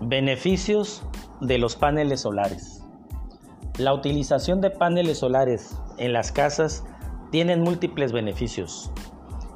Beneficios 0.00 1.02
de 1.40 1.56
los 1.56 1.74
paneles 1.74 2.20
solares. 2.20 2.82
La 3.78 3.94
utilización 3.94 4.60
de 4.60 4.68
paneles 4.68 5.20
solares 5.20 5.74
en 5.96 6.12
las 6.12 6.32
casas 6.32 6.84
tienen 7.30 7.62
múltiples 7.62 8.12
beneficios. 8.12 8.90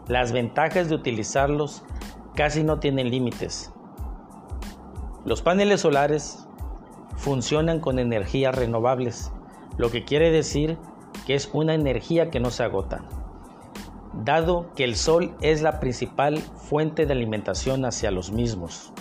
Las 0.08 0.32
ventajas 0.32 0.88
de 0.88 0.94
utilizarlos 0.94 1.84
casi 2.34 2.62
no 2.62 2.80
tienen 2.80 3.10
límites. 3.10 3.70
Los 5.26 5.42
paneles 5.42 5.82
solares 5.82 6.46
funcionan 7.16 7.78
con 7.78 7.98
energías 7.98 8.54
renovables, 8.54 9.30
lo 9.76 9.90
que 9.90 10.06
quiere 10.06 10.30
decir 10.30 10.78
que 11.26 11.34
es 11.34 11.50
una 11.52 11.74
energía 11.74 12.30
que 12.30 12.40
no 12.40 12.50
se 12.50 12.62
agota. 12.62 13.04
Dado 14.14 14.72
que 14.74 14.84
el 14.84 14.96
sol 14.96 15.36
es 15.42 15.60
la 15.60 15.80
principal 15.80 16.38
fuente 16.38 17.04
de 17.04 17.12
alimentación 17.12 17.84
hacia 17.84 18.10
los 18.10 18.32
mismos, 18.32 18.94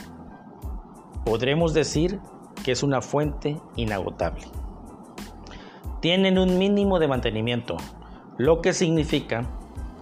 podremos 1.30 1.76
decir 1.76 2.20
que 2.66 2.72
es 2.72 2.82
una 2.82 3.04
fuente 3.04 3.56
inagotable. 3.76 4.48
Tienen 6.02 6.40
un 6.40 6.58
mínimo 6.58 6.98
de 6.98 7.08
mantenimiento, 7.08 7.78
lo 8.40 8.64
que 8.64 8.74
significa 8.74 9.46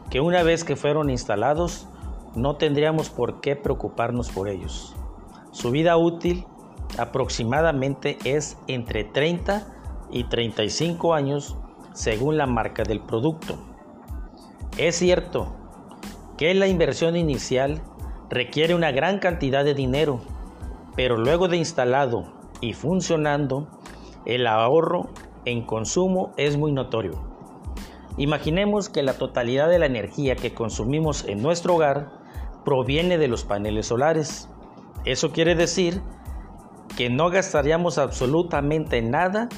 que 0.10 0.22
una 0.22 0.42
vez 0.44 0.64
que 0.64 0.78
fueron 0.78 1.10
instalados, 1.10 1.86
no 2.34 2.56
tendríamos 2.56 3.10
por 3.10 3.42
qué 3.42 3.58
preocuparnos 3.58 4.30
por 4.30 4.48
ellos. 4.48 4.96
Su 5.52 5.70
vida 5.72 5.98
útil 5.98 6.46
aproximadamente 6.98 8.18
es 8.24 8.58
entre 8.68 9.04
30 9.04 9.68
y 10.10 10.24
35 10.24 11.14
años 11.14 11.58
según 11.92 12.38
la 12.38 12.48
marca 12.48 12.84
del 12.84 13.02
producto. 13.02 13.58
Es 14.78 14.96
cierto 14.96 15.54
que 16.38 16.54
la 16.54 16.70
inversión 16.70 17.18
inicial 17.18 17.82
requiere 18.30 18.76
una 18.76 18.94
gran 18.94 19.20
cantidad 19.20 19.66
de 19.66 19.74
dinero, 19.74 20.22
pero 20.98 21.16
luego 21.16 21.48
de 21.48 21.58
instalado 21.58 22.26
y 22.60 22.74
funcionando, 22.74 23.68
el 24.26 24.48
ahorro 24.48 25.10
en 25.46 25.62
consumo 25.62 26.34
es 26.38 26.58
muy 26.58 26.72
notorio. 26.72 27.14
Imaginemos 28.18 28.90
que 28.90 29.04
la 29.04 29.14
totalidad 29.14 29.70
de 29.70 29.78
la 29.78 29.86
energía 29.86 30.36
que 30.36 30.56
consumimos 30.56 31.24
en 31.26 31.44
nuestro 31.44 31.76
hogar 31.76 32.12
proviene 32.66 33.20
de 33.20 33.28
los 33.28 33.46
paneles 33.46 33.86
solares. 33.86 34.50
Eso 35.06 35.32
quiere 35.32 35.54
decir 35.54 36.02
que 36.98 37.12
no 37.12 37.30
gastaríamos 37.30 38.00
absolutamente 38.00 39.04
nada 39.04 39.50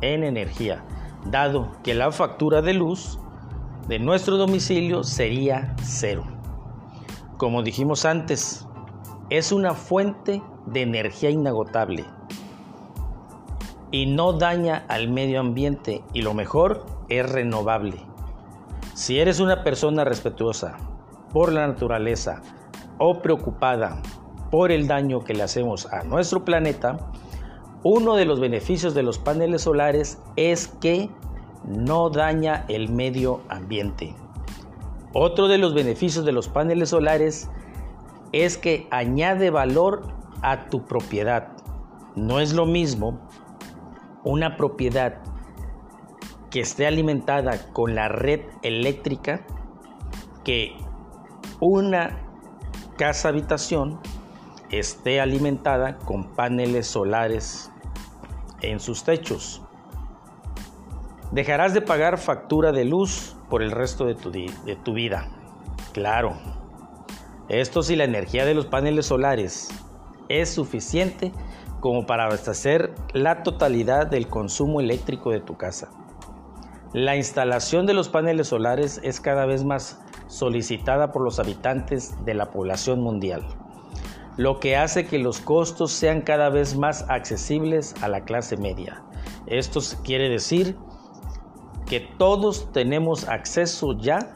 en 0.00 0.24
energía, 0.24 0.86
dado 1.26 1.70
que 1.84 1.92
la 1.92 2.10
factura 2.12 2.62
de 2.62 2.72
luz 2.72 3.18
de 3.88 3.98
nuestro 3.98 4.38
domicilio 4.38 5.04
sería 5.04 5.76
cero. 5.82 6.24
Como 7.36 7.62
dijimos 7.62 8.06
antes, 8.06 8.66
es 9.38 9.50
una 9.50 9.72
fuente 9.72 10.42
de 10.66 10.82
energía 10.82 11.30
inagotable 11.30 12.04
y 13.90 14.04
no 14.04 14.34
daña 14.34 14.84
al 14.88 15.08
medio 15.08 15.40
ambiente 15.40 16.04
y 16.12 16.20
lo 16.20 16.34
mejor 16.34 16.84
es 17.08 17.32
renovable. 17.32 17.96
Si 18.92 19.20
eres 19.20 19.40
una 19.40 19.64
persona 19.64 20.04
respetuosa 20.04 20.76
por 21.32 21.50
la 21.50 21.66
naturaleza 21.66 22.42
o 22.98 23.22
preocupada 23.22 24.02
por 24.50 24.70
el 24.70 24.86
daño 24.86 25.20
que 25.20 25.32
le 25.32 25.44
hacemos 25.44 25.86
a 25.86 26.02
nuestro 26.02 26.44
planeta, 26.44 26.98
uno 27.82 28.16
de 28.16 28.26
los 28.26 28.38
beneficios 28.38 28.92
de 28.92 29.02
los 29.02 29.18
paneles 29.18 29.62
solares 29.62 30.18
es 30.36 30.68
que 30.68 31.08
no 31.64 32.10
daña 32.10 32.66
el 32.68 32.90
medio 32.90 33.40
ambiente. 33.48 34.14
Otro 35.14 35.48
de 35.48 35.56
los 35.56 35.72
beneficios 35.72 36.26
de 36.26 36.32
los 36.32 36.48
paneles 36.48 36.90
solares 36.90 37.48
es 37.48 37.50
que 38.56 38.86
añade 38.90 39.50
valor 39.50 40.08
a 40.42 40.68
tu 40.68 40.84
propiedad. 40.84 41.48
No 42.16 42.40
es 42.40 42.52
lo 42.52 42.66
mismo 42.66 43.20
una 44.24 44.56
propiedad 44.56 45.22
que 46.50 46.60
esté 46.60 46.86
alimentada 46.86 47.72
con 47.72 47.94
la 47.94 48.08
red 48.08 48.40
eléctrica 48.62 49.46
que 50.44 50.76
una 51.60 52.18
casa 52.96 53.28
habitación 53.28 54.00
esté 54.70 55.20
alimentada 55.20 55.98
con 55.98 56.34
paneles 56.34 56.86
solares 56.86 57.70
en 58.60 58.80
sus 58.80 59.04
techos. 59.04 59.62
Dejarás 61.30 61.74
de 61.74 61.80
pagar 61.80 62.18
factura 62.18 62.72
de 62.72 62.84
luz 62.84 63.36
por 63.48 63.62
el 63.62 63.70
resto 63.70 64.04
de 64.04 64.14
tu, 64.14 64.30
de 64.30 64.78
tu 64.82 64.92
vida. 64.92 65.28
Claro. 65.92 66.61
Esto 67.52 67.82
si 67.82 67.96
la 67.96 68.04
energía 68.04 68.46
de 68.46 68.54
los 68.54 68.64
paneles 68.64 69.04
solares 69.04 69.68
es 70.30 70.48
suficiente 70.48 71.32
como 71.80 72.06
para 72.06 72.24
abastecer 72.24 72.94
la 73.12 73.42
totalidad 73.42 74.06
del 74.06 74.26
consumo 74.26 74.80
eléctrico 74.80 75.32
de 75.32 75.40
tu 75.40 75.58
casa. 75.58 75.90
La 76.94 77.14
instalación 77.14 77.84
de 77.84 77.92
los 77.92 78.08
paneles 78.08 78.48
solares 78.48 79.02
es 79.04 79.20
cada 79.20 79.44
vez 79.44 79.64
más 79.64 80.00
solicitada 80.28 81.12
por 81.12 81.22
los 81.22 81.38
habitantes 81.38 82.24
de 82.24 82.32
la 82.32 82.50
población 82.50 83.02
mundial, 83.02 83.44
lo 84.38 84.58
que 84.58 84.78
hace 84.78 85.04
que 85.04 85.18
los 85.18 85.38
costos 85.38 85.92
sean 85.92 86.22
cada 86.22 86.48
vez 86.48 86.78
más 86.78 87.04
accesibles 87.10 87.94
a 88.00 88.08
la 88.08 88.24
clase 88.24 88.56
media. 88.56 89.02
Esto 89.46 89.80
quiere 90.02 90.30
decir 90.30 90.78
que 91.84 92.00
todos 92.00 92.72
tenemos 92.72 93.28
acceso 93.28 93.92
ya 93.98 94.32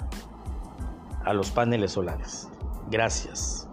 a 1.25 1.33
los 1.33 1.51
paneles 1.51 1.93
solares. 1.93 2.51
Gracias. 2.87 3.69